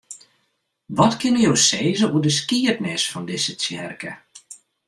[0.97, 4.11] Wat kinne jo sizze oer de skiednis fan dizze tsjerke?